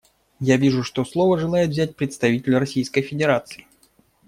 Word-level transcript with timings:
Я 0.39 0.57
вижу, 0.57 0.81
что 0.81 1.05
слово 1.05 1.37
желает 1.37 1.69
взять 1.69 1.95
представитель 1.95 2.57
Российской 2.57 3.03
Федерации. 3.03 3.67